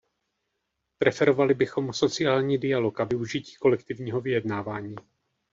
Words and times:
Preferovali 0.97 1.53
bychom 1.53 1.93
sociální 1.93 2.57
dialog 2.57 2.99
a 2.99 3.03
využití 3.03 3.55
kolektivního 3.55 4.21
vyjednávání. 4.21 4.95